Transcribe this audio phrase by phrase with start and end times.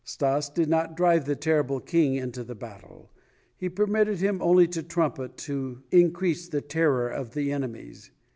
[0.03, 3.11] Stas did not drive the terrible King into the battle;
[3.55, 8.09] he permitted him only to trumpet to increase the terror of the enemies.